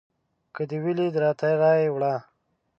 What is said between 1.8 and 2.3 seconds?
وړه